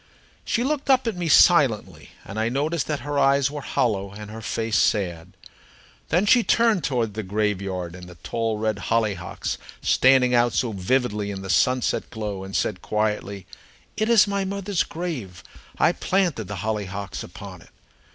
[0.43, 4.31] She looked up at me silently, and I noticed that her eyes were hollow, and
[4.31, 5.33] her face sad.
[6.09, 11.29] Then she turned toward the graveyard and the tall red hollyhocks standing out so vividly
[11.29, 13.45] in the sunset glow, and said quietly:
[13.95, 15.43] "It is my mother's grave.
[15.77, 17.69] I planted the hollyhocks upon it."